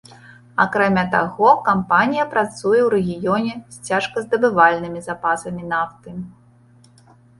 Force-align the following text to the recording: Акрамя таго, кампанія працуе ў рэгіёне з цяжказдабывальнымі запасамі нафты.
Акрамя 0.63 1.01
таго, 1.15 1.49
кампанія 1.67 2.25
працуе 2.33 2.79
ў 2.83 2.89
рэгіёне 2.95 3.53
з 3.75 3.85
цяжказдабывальнымі 3.91 4.99
запасамі 5.09 5.63
нафты. 5.75 6.09